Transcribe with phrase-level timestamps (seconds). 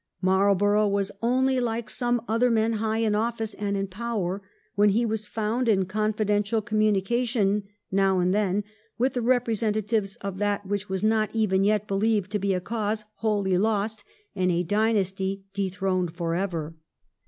[0.19, 4.41] Marlborough was only like some other men high in office and in power
[4.73, 8.63] when he was found in confidential communica tion, now and then,
[8.97, 13.05] with the representatives of that which was not even yet believed to be a cause
[13.17, 14.03] wholly lost
[14.35, 16.73] and a dynasty dethroned for ever.